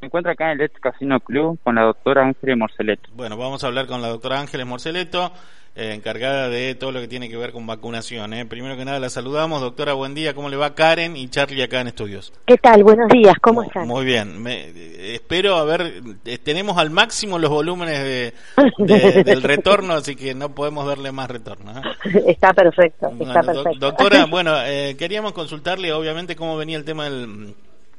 Me 0.00 0.06
encuentro 0.06 0.32
acá 0.32 0.46
en 0.52 0.60
el 0.60 0.66
Ex 0.66 0.80
Casino 0.80 1.20
Club 1.20 1.58
con 1.62 1.74
la 1.74 1.82
doctora 1.82 2.22
Ángeles 2.24 2.56
Morceleto. 2.56 3.10
Bueno, 3.14 3.36
vamos 3.36 3.62
a 3.62 3.66
hablar 3.66 3.86
con 3.86 4.00
la 4.00 4.08
doctora 4.08 4.40
Ángeles 4.40 4.66
Morceleto, 4.66 5.30
eh, 5.76 5.92
encargada 5.92 6.48
de 6.48 6.74
todo 6.74 6.90
lo 6.90 7.00
que 7.00 7.06
tiene 7.08 7.28
que 7.28 7.36
ver 7.36 7.52
con 7.52 7.66
vacunación. 7.66 8.32
¿eh? 8.32 8.46
Primero 8.46 8.78
que 8.78 8.86
nada 8.86 8.98
la 8.98 9.10
saludamos. 9.10 9.60
Doctora, 9.60 9.92
buen 9.92 10.14
día. 10.14 10.32
¿Cómo 10.34 10.48
le 10.48 10.56
va 10.56 10.74
Karen 10.74 11.18
y 11.18 11.28
Charlie 11.28 11.62
acá 11.62 11.82
en 11.82 11.88
estudios? 11.88 12.32
¿Qué 12.46 12.56
tal? 12.56 12.82
Buenos 12.82 13.08
días. 13.10 13.34
¿Cómo 13.42 13.62
están? 13.62 13.86
Muy 13.86 14.06
bien. 14.06 14.42
Me, 14.42 14.68
eh, 14.70 15.14
espero, 15.16 15.56
a 15.56 15.64
ver, 15.64 16.00
eh, 16.24 16.38
tenemos 16.38 16.78
al 16.78 16.88
máximo 16.88 17.38
los 17.38 17.50
volúmenes 17.50 17.98
de, 17.98 18.32
de, 18.78 19.22
del 19.22 19.42
retorno, 19.42 19.92
así 19.92 20.16
que 20.16 20.34
no 20.34 20.54
podemos 20.54 20.86
darle 20.86 21.12
más 21.12 21.30
retorno. 21.30 21.72
¿eh? 21.78 21.82
Está 22.26 22.54
perfecto, 22.54 23.08
está 23.20 23.24
Bueno, 23.24 23.34
doc- 23.34 23.46
perfecto. 23.64 23.78
doctora, 23.86 24.24
bueno, 24.30 24.54
eh, 24.64 24.96
queríamos 24.98 25.32
consultarle, 25.34 25.92
obviamente, 25.92 26.36
cómo 26.36 26.56
venía 26.56 26.78
el 26.78 26.84
tema 26.86 27.04
del, 27.04 27.54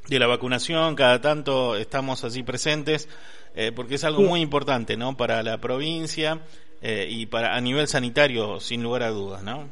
de 0.10 0.20
la 0.20 0.28
vacunación. 0.28 0.96
Cada 0.96 1.22
tanto 1.22 1.76
estamos 1.76 2.24
así 2.24 2.44
presentes, 2.44 3.08
eh, 3.56 3.72
porque 3.76 3.96
es 3.96 4.04
algo 4.04 4.22
Sí. 4.22 4.28
muy 4.28 4.42
importante, 4.42 4.98
¿no? 4.98 5.16
Para 5.18 5.44
la 5.44 5.58
provincia 5.60 6.40
eh, 6.82 7.08
y 7.10 7.28
para 7.28 7.56
a 7.56 7.62
nivel 7.62 7.88
sanitario, 7.88 8.60
sin 8.60 8.82
lugar 8.84 9.04
a 9.04 9.10
dudas, 9.10 9.44
¿no? 9.44 9.66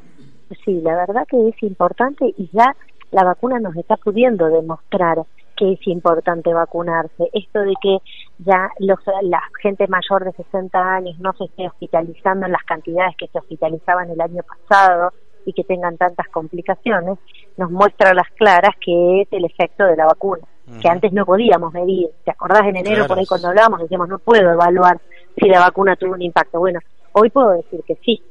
Sí, 0.64 0.80
la 0.80 0.94
verdad 0.96 1.26
que 1.28 1.48
es 1.48 1.62
importante 1.62 2.32
y 2.36 2.48
ya 2.52 2.74
la 3.10 3.24
vacuna 3.24 3.58
nos 3.58 3.76
está 3.76 3.96
pudiendo 3.96 4.46
demostrar 4.46 5.18
que 5.56 5.72
es 5.72 5.86
importante 5.88 6.54
vacunarse. 6.54 7.28
Esto 7.32 7.60
de 7.60 7.74
que 7.82 7.98
ya 8.38 8.68
los, 8.78 8.98
la 9.22 9.42
gente 9.62 9.86
mayor 9.88 10.24
de 10.24 10.32
60 10.32 10.78
años 10.78 11.18
no 11.18 11.32
se 11.34 11.44
esté 11.44 11.66
hospitalizando 11.66 12.46
en 12.46 12.52
las 12.52 12.62
cantidades 12.64 13.14
que 13.18 13.26
se 13.28 13.38
hospitalizaban 13.38 14.08
el 14.10 14.20
año 14.20 14.42
pasado 14.42 15.12
y 15.44 15.52
que 15.52 15.64
tengan 15.64 15.96
tantas 15.96 16.26
complicaciones, 16.28 17.18
nos 17.56 17.70
muestra 17.70 18.10
a 18.10 18.14
las 18.14 18.28
claras 18.36 18.74
que 18.84 19.22
es 19.22 19.28
el 19.32 19.44
efecto 19.44 19.84
de 19.84 19.96
la 19.96 20.06
vacuna, 20.06 20.42
que 20.80 20.88
antes 20.88 21.12
no 21.12 21.24
podíamos 21.26 21.72
medir. 21.72 22.08
¿Te 22.24 22.30
acordás 22.30 22.62
en 22.62 22.76
enero 22.76 22.94
Claro. 22.96 23.08
por 23.08 23.18
ahí 23.18 23.26
cuando 23.26 23.48
hablábamos? 23.48 23.80
Decíamos, 23.80 24.08
no 24.08 24.18
puedo 24.18 24.50
evaluar 24.52 25.00
si 25.36 25.48
la 25.48 25.60
vacuna 25.60 25.96
tuvo 25.96 26.12
un 26.12 26.22
impacto. 26.22 26.58
Bueno, 26.60 26.78
hoy 27.12 27.28
puedo 27.30 27.50
decir 27.50 27.80
que 27.86 27.96
sí, 28.04 28.22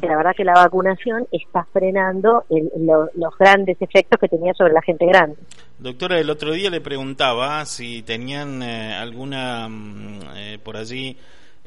que 0.00 0.06
la 0.06 0.16
verdad 0.16 0.32
que 0.36 0.44
la 0.44 0.54
vacunación 0.54 1.26
está 1.32 1.64
frenando 1.72 2.44
el- 2.50 2.70
lo- 2.86 3.10
los 3.14 3.36
grandes 3.38 3.76
efectos 3.82 4.18
que 4.20 4.28
tenía 4.28 4.54
sobre 4.54 4.72
la 4.72 4.80
gente 4.82 5.04
grande. 5.06 5.36
Doctora, 5.78 6.18
el 6.18 6.30
otro 6.30 6.52
día 6.52 6.70
le 6.70 6.80
preguntaba 6.80 7.64
si 7.66 8.02
tenían 8.02 8.62
eh, 8.62 8.94
alguna, 8.94 9.68
mm, 9.68 10.20
eh, 10.36 10.58
por 10.62 10.76
allí, 10.76 11.16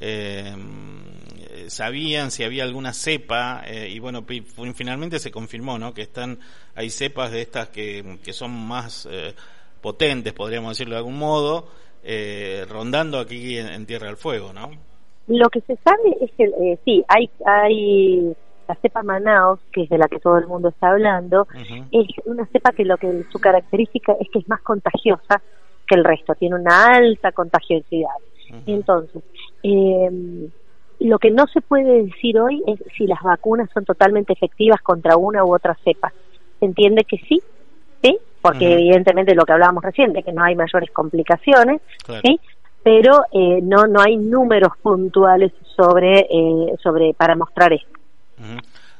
eh, 0.02 0.55
sabían 1.67 2.31
si 2.31 2.44
había 2.44 2.63
alguna 2.63 2.94
cepa, 2.94 3.63
eh, 3.66 3.89
y 3.89 3.99
bueno, 3.99 4.25
finalmente 4.75 5.19
se 5.19 5.31
confirmó, 5.31 5.80
¿no? 5.80 5.93
Que 5.93 6.02
están, 6.02 6.39
hay 6.75 6.89
cepas 6.89 7.31
de 7.31 7.41
estas 7.41 7.69
que, 7.69 8.19
que 8.23 8.33
son 8.33 8.52
más 8.52 9.08
eh, 9.09 9.33
potentes, 9.81 10.33
podríamos 10.33 10.71
decirlo 10.71 10.95
de 10.95 10.99
algún 10.99 11.17
modo, 11.17 11.67
eh, 12.03 12.66
rondando 12.69 13.19
aquí 13.19 13.58
en, 13.58 13.67
en 13.67 13.85
Tierra 13.85 14.08
del 14.08 14.17
Fuego, 14.17 14.53
¿no? 14.53 14.71
Lo 15.27 15.49
que 15.49 15.61
se 15.61 15.77
sabe 15.77 16.17
es 16.19 16.31
que 16.38 16.43
eh, 16.43 16.80
sí, 16.83 17.03
hay, 17.08 17.30
hay 17.45 18.36
la 18.67 18.75
cepa 18.75 19.03
Manaus, 19.03 19.59
que 19.71 19.83
es 19.83 19.89
de 19.89 19.97
la 19.97 20.08
que 20.08 20.19
todo 20.19 20.38
el 20.38 20.47
mundo 20.47 20.69
está 20.69 20.89
hablando, 20.89 21.47
es 21.91 22.08
una 22.25 22.45
cepa 22.47 22.71
que 22.71 22.86
lo 22.86 22.97
que 22.97 23.23
su 23.31 23.39
característica 23.39 24.13
es 24.19 24.30
que 24.30 24.39
es 24.39 24.47
más 24.47 24.61
contagiosa 24.61 25.41
que 25.88 25.95
el 25.95 26.03
resto, 26.03 26.33
tiene 26.36 26.55
una 26.55 26.88
alta 26.88 27.31
contagiosidad. 27.31 28.09
Entonces, 28.66 29.23
eh, 29.63 30.49
lo 30.99 31.19
que 31.19 31.31
no 31.31 31.47
se 31.47 31.61
puede 31.61 32.03
decir 32.03 32.39
hoy 32.39 32.63
es 32.67 32.80
si 32.97 33.08
las 33.08 33.21
vacunas 33.21 33.69
son 33.73 33.85
totalmente 33.85 34.33
efectivas 34.33 34.81
contra 34.81 35.17
una 35.17 35.43
u 35.43 35.53
otra 35.53 35.75
cepa. 35.83 36.13
Se 36.59 36.66
entiende 36.66 37.03
que 37.03 37.17
sí, 37.17 37.41
¿sí? 38.03 38.17
Porque 38.41 38.73
evidentemente 38.73 39.35
lo 39.35 39.45
que 39.45 39.53
hablábamos 39.53 39.83
recién, 39.83 40.13
de 40.13 40.23
que 40.23 40.31
no 40.31 40.43
hay 40.43 40.55
mayores 40.55 40.89
complicaciones, 40.91 41.81
Claro. 42.03 42.21
¿sí? 42.23 42.39
Pero 42.83 43.21
eh, 43.31 43.59
no 43.61 43.85
no 43.85 44.02
hay 44.02 44.17
números 44.17 44.73
puntuales 44.81 45.52
sobre 45.75 46.21
eh, 46.21 46.75
sobre 46.81 47.13
para 47.13 47.36
mostrar 47.36 47.73
esto. 47.73 48.00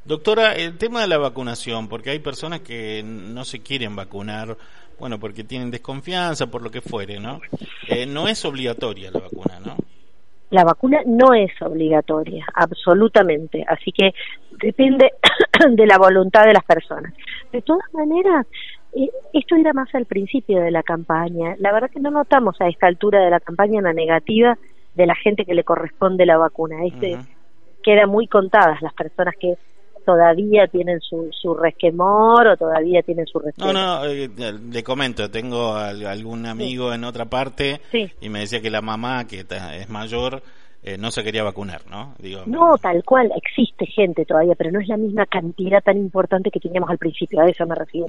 Doctora, 0.04 0.54
el 0.54 0.78
tema 0.78 1.02
de 1.02 1.08
la 1.08 1.20
vacunación, 1.20 1.88
porque 1.88 2.10
hay 2.10 2.20
personas 2.20 2.62
que 2.62 3.04
no 3.04 3.44
se 3.44 3.62
quieren 3.62 3.96
vacunar, 3.96 4.58
bueno, 5.00 5.20
porque 5.20 5.44
tienen 5.44 5.70
desconfianza, 5.70 6.48
por 6.48 6.64
lo 6.64 6.72
que 6.72 6.82
fuere, 6.82 7.20
¿no? 7.20 7.40
Eh, 7.88 8.06
no 8.06 8.28
es 8.28 8.44
obligatoria 8.44 9.12
la 9.12 9.20
vacuna, 9.20 9.60
¿no? 9.64 9.76
La 10.50 10.66
vacuna 10.66 11.00
no 11.06 11.34
es 11.34 11.52
obligatoria, 11.62 12.46
absolutamente. 12.54 13.64
Así 13.68 13.92
que 13.92 14.14
depende 14.62 15.14
de 15.72 15.86
la 15.86 15.98
voluntad 15.98 16.46
de 16.46 16.54
las 16.54 16.66
personas. 16.66 17.14
De 17.52 17.62
todas 17.62 17.86
maneras, 17.94 18.46
eh, 18.94 19.10
esto 19.34 19.56
era 19.56 19.72
más 19.72 19.94
al 19.96 20.06
principio 20.06 20.60
de 20.62 20.72
la 20.72 20.84
campaña. 20.84 21.56
La 21.60 21.72
verdad 21.72 21.90
que 21.90 22.02
no 22.02 22.12
notamos 22.12 22.60
a 22.60 22.68
esta 22.68 22.88
altura 22.88 23.22
de 23.24 23.30
la 23.30 23.40
campaña 23.40 23.80
una 23.80 23.94
negativa 23.94 24.58
de 24.96 25.06
la 25.06 25.16
gente 25.16 25.46
que 25.46 25.54
le 25.54 25.64
corresponde 25.64 26.26
la 26.26 26.38
vacuna. 26.38 26.86
Este. 26.86 27.18
Quedan 27.82 28.10
muy 28.10 28.28
contadas 28.28 28.82
las 28.82 28.94
personas 28.94 29.34
que 29.40 29.56
todavía 30.06 30.68
tienen 30.68 31.00
su, 31.02 31.30
su 31.32 31.54
resquemor 31.56 32.48
o 32.48 32.58
todavía 32.58 33.02
tienen 33.04 33.26
su 33.28 33.40
No, 33.40 33.46
respeto. 33.46 33.74
no, 33.74 34.06
eh, 34.06 34.30
le 34.72 34.84
comento, 34.84 35.30
tengo 35.32 35.74
al- 35.76 36.06
algún 36.06 36.46
amigo 36.46 36.94
en 36.94 37.04
otra 37.04 37.26
parte 37.26 37.82
Sí. 37.92 38.10
y 38.22 38.30
me 38.30 38.40
decía 38.40 38.62
que 38.62 38.70
la 38.70 38.82
mamá, 38.82 39.26
que 39.28 39.40
es 39.42 39.90
mayor, 39.90 40.42
eh, 40.84 40.98
no 40.98 41.12
se 41.12 41.24
quería 41.24 41.44
vacunar, 41.44 41.82
¿no? 41.90 42.16
Digo, 42.18 42.42
No, 42.48 42.76
tal 42.82 43.04
cual, 43.04 43.32
existe 43.36 43.86
gente 43.86 44.26
todavía, 44.26 44.56
pero 44.56 44.72
no 44.72 44.80
es 44.80 44.88
la 44.88 44.98
misma 44.98 45.28
cantidad 45.28 45.82
tan 45.84 45.98
importante 45.98 46.50
que 46.50 46.60
teníamos 46.60 46.90
al 46.90 46.98
principio, 46.98 47.40
a 47.40 47.46
eso 47.48 47.66
me 47.68 47.76
refiero. 47.76 48.08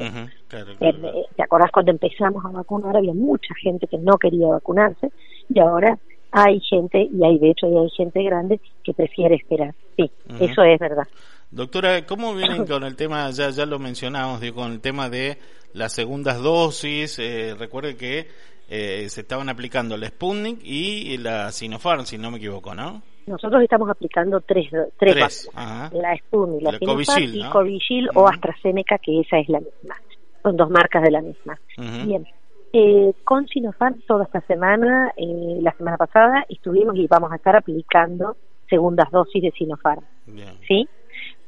Claro, 0.48 0.72
Eh, 0.72 0.76
claro. 0.78 1.08
eh, 1.18 1.24
¿Te 1.36 1.42
acordás 1.42 1.70
cuando 1.70 1.90
empezamos 1.92 2.42
a 2.44 2.48
vacunar? 2.48 2.96
Había 2.96 3.12
mucha 3.12 3.54
gente 3.62 3.86
que 3.86 3.98
no 3.98 4.16
quería 4.16 4.46
vacunarse 4.48 5.10
y 5.50 5.60
ahora 5.60 5.98
hay 6.30 6.60
gente, 6.60 7.10
y 7.12 7.22
hay 7.24 7.38
de 7.38 7.50
hecho 7.50 7.66
hay 7.66 7.90
gente 7.90 8.22
grande 8.22 8.58
que 8.82 8.94
prefiere 8.94 9.34
esperar. 9.34 9.74
Sí, 9.98 10.10
eso 10.40 10.62
es 10.62 10.78
verdad. 10.80 11.04
Doctora, 11.52 12.04
¿cómo 12.06 12.34
vienen 12.34 12.66
con 12.66 12.82
el 12.82 12.96
tema, 12.96 13.30
ya, 13.30 13.50
ya 13.50 13.66
lo 13.66 13.78
mencionamos, 13.78 14.40
digo, 14.40 14.56
con 14.56 14.72
el 14.72 14.80
tema 14.80 15.08
de 15.08 15.38
las 15.74 15.92
segundas 15.92 16.42
dosis? 16.42 17.18
Eh, 17.18 17.54
recuerde 17.58 17.96
que 17.96 18.26
eh, 18.68 19.08
se 19.08 19.20
estaban 19.20 19.48
aplicando 19.48 19.96
la 19.96 20.08
Sputnik 20.08 20.60
y 20.64 21.18
la 21.18 21.52
Sinopharm, 21.52 22.06
si 22.06 22.16
no 22.16 22.30
me 22.30 22.38
equivoco, 22.38 22.74
¿no? 22.74 23.02
Nosotros 23.26 23.62
estamos 23.62 23.88
aplicando 23.88 24.40
tres, 24.40 24.68
tres, 24.70 24.88
Tres, 24.98 25.14
vacunas. 25.14 25.50
ajá. 25.54 25.90
La 25.94 26.16
Sputnik, 26.16 26.62
la, 26.62 26.72
La 26.72 26.78
Sinopharm 26.78 27.22
y 27.22 28.02
¿no? 28.02 28.10
O 28.14 28.26
AstraZeneca, 28.28 28.98
que 28.98 29.20
esa 29.20 29.38
es 29.38 29.48
la 29.48 29.60
misma. 29.60 29.94
Son 30.42 30.56
dos 30.56 30.70
marcas 30.70 31.02
de 31.02 31.10
la 31.10 31.20
misma. 31.20 31.58
Bien. 31.76 32.26
Eh, 32.72 33.12
con 33.24 33.46
Sinopharm 33.46 34.00
toda 34.08 34.24
esta 34.24 34.40
semana, 34.46 35.12
eh, 35.18 35.58
la 35.60 35.72
semana 35.76 35.98
pasada, 35.98 36.46
estuvimos 36.48 36.96
y 36.96 37.06
vamos 37.06 37.30
a 37.30 37.36
estar 37.36 37.54
aplicando 37.54 38.36
segundas 38.68 39.10
dosis 39.10 39.42
de 39.42 39.50
Sinopharm. 39.52 40.02
Bien. 40.26 40.54
¿sí? 40.66 40.88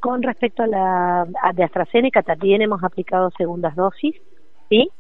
Con 0.05 0.23
respecto 0.23 0.63
a 0.63 0.67
la 0.67 1.23
a 1.23 1.53
de 1.55 1.65
AstraZeneca 1.65 2.23
también 2.23 2.61
hemos 2.61 2.85
aplicado 2.85 3.31
segundas 3.39 3.75
dosis, 3.75 4.15
¿sí? 4.69 4.91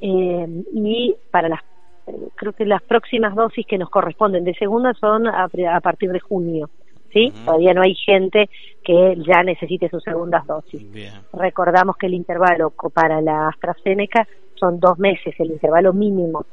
Eh, 0.00 0.64
y 0.72 1.16
para 1.32 1.48
las 1.48 1.62
eh, 2.06 2.12
creo 2.36 2.52
que 2.52 2.64
las 2.64 2.80
próximas 2.80 3.34
dosis 3.34 3.66
que 3.66 3.76
nos 3.76 3.90
corresponden 3.90 4.44
de 4.44 4.54
segunda 4.54 4.94
son 4.94 5.26
a, 5.26 5.48
a 5.74 5.80
partir 5.80 6.12
de 6.12 6.20
junio, 6.20 6.70
¿sí? 7.12 7.32
Todavía 7.44 7.74
no 7.74 7.82
hay 7.82 7.96
gente 7.96 8.48
que 8.84 9.16
ya 9.26 9.42
necesite 9.42 9.88
sus 9.88 10.04
segundas 10.04 10.46
dosis. 10.46 10.92
Bien. 10.92 11.14
Recordamos 11.32 11.96
que 11.96 12.06
el 12.06 12.14
intervalo 12.14 12.72
para 12.94 13.20
la 13.20 13.48
AstraZeneca 13.48 14.28
son 14.54 14.78
dos 14.78 14.96
meses, 14.96 15.34
el 15.40 15.50
intervalo 15.50 15.92
mínimo, 15.92 16.46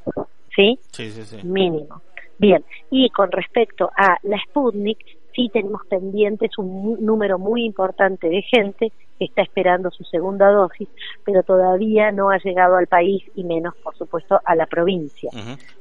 ¿sí? 0.56 0.80
Sí, 0.94 1.12
sí, 1.12 1.22
sí. 1.26 1.46
mínimo. 1.46 2.02
Bien, 2.40 2.66
y 2.90 3.12
con 3.12 3.32
respecto 3.32 3.92
a 3.96 4.18
la 4.24 4.40
Sputnik, 4.48 4.98
sí 5.40 5.50
tenemos 5.54 5.82
pendientes 5.88 6.52
un 6.58 6.98
número 7.00 7.40
muy 7.40 7.64
importante 7.64 8.28
de 8.28 8.42
gente 8.42 8.92
que 9.18 9.26
está 9.26 9.42
esperando 9.42 9.90
su 9.92 10.04
segunda 10.04 10.50
dosis, 10.52 10.88
pero 11.26 11.44
todavía 11.44 12.12
no 12.12 12.30
ha 12.30 12.38
llegado 12.40 12.76
al 12.76 12.88
país 12.88 13.24
y 13.36 13.44
menos, 13.44 13.74
por 13.78 13.96
supuesto, 13.98 14.40
a 14.44 14.56
la 14.56 14.66
provincia. 14.66 15.30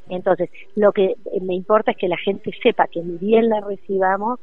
Entonces, 0.09 0.51
lo 0.77 0.93
que 0.93 1.05
eh, 1.07 1.17
me 1.43 1.55
importa 1.55 1.91
es 1.93 1.97
que 1.97 2.09
la 2.09 2.17
gente 2.17 2.53
sepa 2.63 2.87
que 2.87 3.01
ni 3.01 3.19
bien 3.19 3.49
la 3.49 3.61
recibamos, 3.61 4.39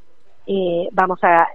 eh, 0.48 0.90
vamos 0.92 1.20
a 1.24 1.48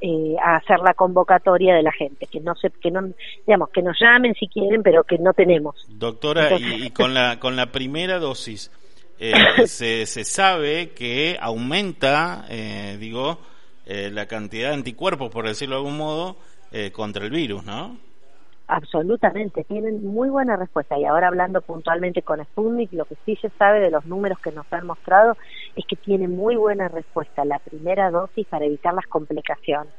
eh, 0.00 0.36
a 0.44 0.56
hacer 0.56 0.80
la 0.80 0.92
convocatoria 0.92 1.74
de 1.74 1.82
la 1.82 1.92
gente, 1.92 2.26
que 2.26 2.38
no 2.40 2.54
se, 2.54 2.68
que 2.70 2.90
no, 2.90 3.00
digamos, 3.46 3.70
que 3.70 3.80
nos 3.80 3.98
llamen 3.98 4.34
si 4.34 4.46
quieren, 4.46 4.82
pero 4.82 5.04
que 5.04 5.16
no 5.16 5.32
tenemos. 5.32 5.74
Doctora, 5.88 6.44
Entonces- 6.44 6.80
y, 6.80 6.86
y 6.86 6.90
con 6.90 7.14
la 7.14 7.40
con 7.40 7.56
la 7.56 7.72
primera 7.72 8.18
dosis, 8.18 8.70
eh, 9.18 9.66
se, 9.66 10.06
se 10.06 10.24
sabe 10.24 10.90
que 10.90 11.36
aumenta, 11.40 12.44
eh, 12.48 12.96
digo, 12.98 13.38
eh, 13.86 14.10
la 14.12 14.26
cantidad 14.26 14.68
de 14.68 14.74
anticuerpos, 14.74 15.30
por 15.30 15.46
decirlo 15.46 15.76
de 15.76 15.80
algún 15.82 15.96
modo, 15.98 16.36
eh, 16.72 16.90
contra 16.92 17.24
el 17.24 17.30
virus, 17.30 17.64
¿no? 17.64 17.96
Absolutamente, 18.68 19.62
tienen 19.62 20.04
muy 20.04 20.28
buena 20.28 20.56
respuesta. 20.56 20.98
Y 20.98 21.04
ahora 21.04 21.28
hablando 21.28 21.60
puntualmente 21.62 22.22
con 22.22 22.42
Sputnik, 22.44 22.92
lo 22.94 23.04
que 23.04 23.14
sí 23.24 23.36
se 23.36 23.48
sabe 23.50 23.78
de 23.78 23.92
los 23.92 24.04
números 24.06 24.40
que 24.40 24.50
nos 24.50 24.66
han 24.72 24.86
mostrado 24.86 25.36
es 25.76 25.84
que 25.86 25.94
tiene 25.94 26.26
muy 26.26 26.56
buena 26.56 26.88
respuesta 26.88 27.44
la 27.44 27.60
primera 27.60 28.10
dosis 28.10 28.44
para 28.48 28.64
evitar 28.64 28.92
las 28.92 29.06
complicaciones. 29.06 29.92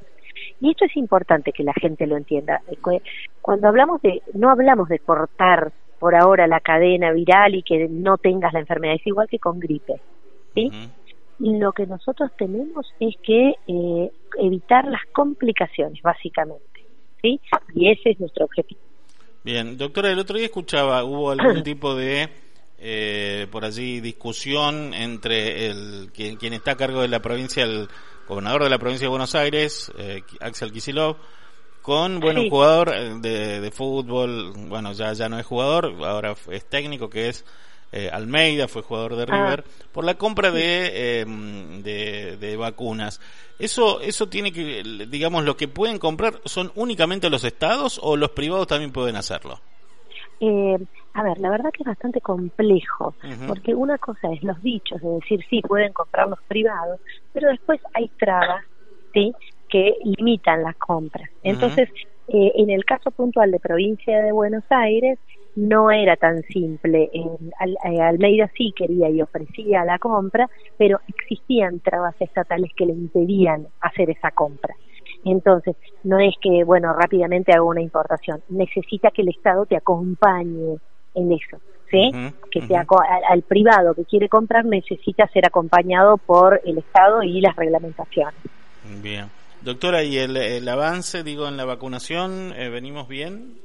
Y 0.60 0.72
esto 0.72 0.84
es 0.84 0.98
importante 0.98 1.54
que 1.54 1.63
la 1.63 1.74
gente 1.74 2.06
lo 2.08 2.18
entienda. 2.18 2.62
Cu- 2.81 3.02
Cuando 3.42 3.70
hablamos 3.70 4.02
de, 4.02 4.22
no 4.34 4.50
hablamos 4.52 4.90
de 4.90 5.00
cortar 5.00 5.72
por 6.00 6.16
ahora 6.16 6.48
la 6.48 6.60
cadena 6.60 7.12
viral 7.12 7.56
y 7.56 7.64
que 7.64 7.88
no 7.90 8.18
tengas 8.18 8.54
la 8.54 8.60
enfermedad. 8.60 8.96
Es 8.96 9.08
igual 9.08 9.28
que 9.28 9.40
con 9.40 9.60
gripe. 9.60 9.96
¿sí? 10.54 10.72
Y 11.40 11.58
lo 11.58 11.72
que 11.72 11.86
nosotros 11.86 12.32
tenemos 12.38 12.88
es 13.00 13.16
que 13.24 13.56
eh, 13.68 14.12
evitar 14.40 14.86
las 14.86 15.02
complicaciones, 15.12 16.02
básicamente. 16.02 16.86
¿sí? 17.22 17.40
Y 17.76 17.92
ese 17.92 18.12
es 18.12 18.20
nuestro 18.20 18.46
objetivo. 18.46 18.82
Bien, 19.44 19.78
doctora, 19.78 20.12
el 20.12 20.20
otro 20.20 20.38
día 20.38 20.48
escuchaba, 20.48 21.04
hubo 21.04 21.32
algún 21.32 21.64
tipo 21.64 21.96
de, 21.96 22.30
eh, 22.80 23.48
por 23.52 23.66
allí, 23.66 24.02
discusión 24.02 24.94
entre 24.94 25.68
el 25.68 26.10
quien, 26.14 26.38
quien, 26.38 26.54
está 26.54 26.72
a 26.72 26.76
cargo 26.78 27.02
de 27.02 27.08
la 27.08 27.22
provincia, 27.22 27.64
el 27.64 27.88
gobernador 28.28 28.64
de 28.64 28.70
la 28.70 28.78
provincia 28.78 29.06
de 29.06 29.10
Buenos 29.10 29.36
Aires, 29.36 29.92
eh, 29.98 30.22
Axel 30.42 30.72
Kisilov, 30.72 31.18
con, 31.88 32.19
bueno, 32.19 32.42
un 32.42 32.50
jugador 32.50 32.94
eh, 32.94 33.13
de, 33.22 33.62
de, 33.62 33.72
fútbol, 33.72 34.51
bueno, 34.68 34.92
ya, 34.92 35.13
ya 35.13 35.30
no 35.30 35.39
es 35.39 35.45
jugador, 35.45 35.94
ahora 36.04 36.36
es 36.51 36.66
técnico, 36.66 37.10
que 37.10 37.30
es 37.30 37.45
eh, 37.94 38.10
Almeida, 38.12 38.68
fue 38.68 38.81
jugador 38.81 39.16
de 39.16 39.25
River, 39.25 39.63
ah. 39.66 39.86
por 39.94 40.04
la 40.04 40.16
compra 40.16 40.51
de, 40.51 41.22
em, 41.22 41.81
de, 41.84 42.36
de, 42.36 42.57
vacunas. 42.57 43.22
Eso, 43.57 44.01
eso 44.01 44.28
tiene 44.28 44.51
que, 44.51 44.84
digamos, 45.07 45.45
lo 45.45 45.56
que 45.56 45.69
pueden 45.69 45.98
comprar 45.98 46.42
son 46.44 46.74
únicamente 46.75 47.30
los 47.30 47.45
estados 47.45 48.01
o 48.04 48.18
los 48.18 48.31
privados 48.31 48.68
también 48.68 48.92
pueden 48.92 49.16
hacerlo. 49.16 49.62
Eh, 50.42 50.78
a 51.13 51.24
ver, 51.24 51.38
la 51.39 51.50
verdad 51.50 51.72
que 51.72 51.84
es 51.84 51.88
bastante 51.88 52.19
complejo, 52.19 53.16
porque 53.48 53.74
una 53.74 53.98
cosa 53.98 54.30
es 54.34 54.44
los 54.44 54.62
dichos, 54.62 55.01
de 55.01 55.07
decir 55.07 55.39
sí, 55.50 55.62
pueden 55.62 55.94
comprar 55.94 56.28
los 56.28 56.42
privados, 56.50 57.00
pero 57.31 57.48
después 57.48 57.80
hay 57.94 58.10
trabas, 58.19 58.66
¿sí? 59.13 59.34
Que 59.77 59.94
limitan 60.03 60.63
las 60.63 60.75
compras. 60.75 61.29
Entonces, 61.44 61.89
eh, 62.29 62.51
en 62.56 62.69
el 62.71 62.83
caso 62.83 63.12
puntual 63.12 63.51
de 63.51 63.59
provincia 63.59 64.21
de 64.24 64.31
Buenos 64.31 64.63
Aires, 64.69 65.19
no 65.56 65.91
era 65.91 66.15
tan 66.15 66.41
simple. 66.44 67.09
Eh, 67.13 68.01
Almeida 68.01 68.50
sí 68.57 68.74
quería 68.75 69.09
y 69.09 69.21
ofrecía 69.21 69.85
la 69.85 70.00
compra, 70.00 70.50
pero 70.77 71.00
existían 71.07 71.79
trabas 71.79 72.15
estatales 72.19 72.71
que 72.75 72.88
le 72.88 72.94
impedían 72.94 73.68
hacer 73.81 74.09
esa 74.09 74.31
compra. 74.31 74.75
Entonces, 75.24 75.75
no 76.03 76.19
es 76.19 76.33
que, 76.41 76.63
bueno, 76.63 76.94
rápidamente 76.94 77.51
haga 77.51 77.63
una 77.63 77.81
importación, 77.81 78.41
necesita 78.50 79.12
que 79.12 79.21
el 79.21 79.29
Estado 79.29 79.65
te 79.65 79.75
acompañe 79.75 80.77
en 81.15 81.31
eso, 81.31 81.57
¿sí? 81.91 82.12
que 82.51 82.62
te 82.62 82.75
al, 82.75 82.85
al, 83.29 83.41
privado 83.41 83.94
que 83.95 84.06
quiere 84.06 84.29
comprar 84.29 84.63
necesita 84.65 85.27
ser 85.27 85.45
acompañado 85.47 86.18
por 86.18 86.62
el 86.65 86.77
Estado 86.77 87.24
y 87.24 87.41
las 87.41 87.56
reglamentaciones. 87.56 88.39
Bien. 89.01 89.37
Doctora, 89.62 90.04
¿y 90.04 90.18
el, 90.18 90.68
avance, 90.68 91.24
digo, 91.24 91.48
en 91.48 91.57
la 91.57 91.65
vacunación, 91.65 92.54
eh, 92.56 92.69
venimos 92.69 93.07
bien? 93.07 93.59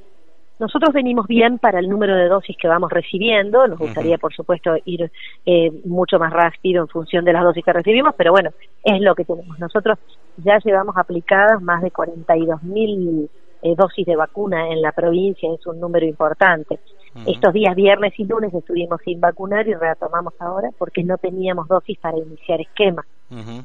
Nosotros 0.58 0.92
venimos 0.94 1.26
bien 1.26 1.58
para 1.58 1.80
el 1.80 1.88
número 1.88 2.14
de 2.14 2.28
dosis 2.28 2.56
que 2.56 2.68
vamos 2.68 2.90
recibiendo. 2.90 3.66
Nos 3.66 3.78
gustaría, 3.78 4.16
por 4.18 4.32
supuesto, 4.32 4.76
ir 4.84 5.10
eh, 5.44 5.70
mucho 5.84 6.18
más 6.18 6.32
rápido 6.32 6.82
en 6.82 6.88
función 6.88 7.24
de 7.24 7.32
las 7.32 7.42
dosis 7.42 7.64
que 7.64 7.72
recibimos, 7.72 8.14
pero 8.16 8.30
bueno, 8.30 8.50
es 8.84 9.00
lo 9.00 9.14
que 9.14 9.24
tenemos. 9.24 9.58
Nosotros 9.58 9.98
ya 10.36 10.58
llevamos 10.64 10.96
aplicadas 10.96 11.60
más 11.60 11.82
de 11.82 11.90
42 11.90 12.62
mil 12.62 13.28
eh, 13.62 13.74
dosis 13.76 14.06
de 14.06 14.16
vacuna 14.16 14.68
en 14.68 14.82
la 14.82 14.92
provincia, 14.92 15.48
es 15.52 15.66
un 15.66 15.80
número 15.80 16.06
importante. 16.06 16.78
Estos 17.26 17.52
días 17.52 17.76
viernes 17.76 18.14
y 18.18 18.24
lunes 18.24 18.54
estuvimos 18.54 19.00
sin 19.04 19.20
vacunar 19.20 19.68
y 19.68 19.74
retomamos 19.74 20.32
ahora 20.38 20.70
porque 20.78 21.04
no 21.04 21.18
teníamos 21.18 21.68
dosis 21.68 21.98
para 21.98 22.16
iniciar 22.16 22.60
esquema. 22.60 23.04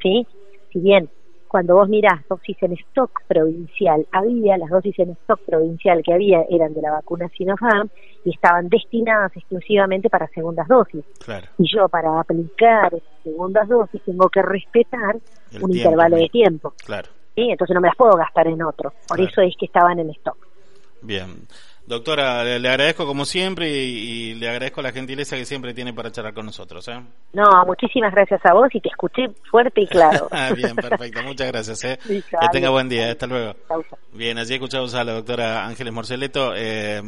¿sí? 0.01 0.27
Si 0.73 0.79
bien 0.79 1.09
cuando 1.47 1.75
vos 1.75 1.89
mirás 1.89 2.27
dosis 2.27 2.57
en 2.61 2.73
stock 2.73 3.11
provincial, 3.27 4.05
había 4.11 4.57
las 4.57 4.69
dosis 4.69 4.97
en 4.99 5.11
stock 5.11 5.39
provincial 5.45 6.01
que 6.03 6.13
había 6.13 6.43
eran 6.49 6.73
de 6.73 6.81
la 6.81 6.91
vacuna 6.91 7.29
Sinopharm 7.29 7.89
y 8.25 8.31
estaban 8.31 8.69
destinadas 8.69 9.31
exclusivamente 9.35 10.09
para 10.09 10.27
segundas 10.27 10.67
dosis. 10.67 11.03
Y 11.57 11.73
yo 11.73 11.87
para 11.89 12.19
aplicar 12.19 12.93
segundas 13.23 13.67
dosis 13.67 14.01
tengo 14.03 14.29
que 14.29 14.41
respetar 14.41 15.17
un 15.61 15.75
intervalo 15.75 16.17
de 16.17 16.29
tiempo. 16.29 16.73
Claro. 16.85 17.09
Entonces 17.35 17.73
no 17.73 17.81
me 17.81 17.87
las 17.87 17.95
puedo 17.95 18.13
gastar 18.13 18.47
en 18.47 18.61
otro. 18.63 18.93
Por 19.07 19.21
eso 19.21 19.41
es 19.41 19.55
que 19.57 19.67
estaban 19.67 19.99
en 19.99 20.09
stock. 20.11 20.37
Bien. 21.01 21.47
Doctora, 21.87 22.43
le, 22.43 22.67
agradezco 22.67 23.05
como 23.05 23.23
siempre 23.23 23.69
y, 23.69 24.33
le 24.33 24.49
agradezco 24.49 24.81
la 24.81 24.91
gentileza 24.91 25.37
que 25.37 25.45
siempre 25.45 25.73
tiene 25.73 25.93
para 25.93 26.11
charlar 26.11 26.33
con 26.33 26.45
nosotros. 26.45 26.85
¿eh? 26.89 27.01
No, 27.31 27.45
muchísimas 27.65 28.13
gracias 28.13 28.45
a 28.45 28.53
vos 28.53 28.67
y 28.73 28.81
te 28.81 28.89
escuché 28.89 29.29
fuerte 29.49 29.81
y 29.81 29.87
claro. 29.87 30.27
Ah, 30.37 30.51
bien, 30.53 30.75
perfecto. 30.75 31.23
Muchas 31.23 31.47
gracias. 31.47 31.83
¿eh? 31.85 31.97
que 32.05 32.47
tenga 32.51 32.69
buen 32.69 32.89
día. 32.89 33.11
Hasta 33.11 33.25
luego. 33.25 33.55
Bien, 34.11 34.37
allí 34.37 34.55
escuchamos 34.55 34.93
a 34.95 35.05
la 35.05 35.13
doctora 35.13 35.65
Ángeles 35.65 35.93
Morceleto. 35.93 36.53
Eh, 36.57 37.01